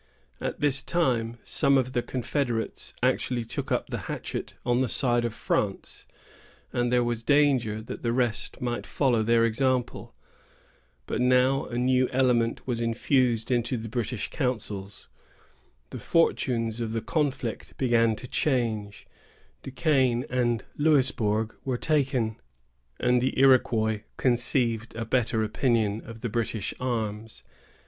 [0.39, 5.23] At this time, some of the confederates actually took up the hatchet on the side
[5.25, 6.07] of France,
[6.73, 10.15] and there was danger that the rest might follow their example.
[11.05, 15.07] But now a new element was infused into the British counsels.
[15.91, 19.05] The fortunes of the conflict began to change.
[19.61, 22.37] Du Quesne and Louisburg were taken,
[22.99, 27.43] and the Iroquois conceived a better opinion of the British arms.